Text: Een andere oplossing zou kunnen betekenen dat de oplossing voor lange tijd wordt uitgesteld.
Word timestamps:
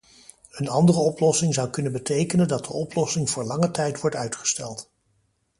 Een 0.51 0.69
andere 0.69 0.99
oplossing 0.99 1.53
zou 1.53 1.69
kunnen 1.69 1.91
betekenen 1.91 2.47
dat 2.47 2.65
de 2.65 2.73
oplossing 2.73 3.29
voor 3.29 3.43
lange 3.43 3.71
tijd 3.71 4.01
wordt 4.01 4.15
uitgesteld. 4.15 4.91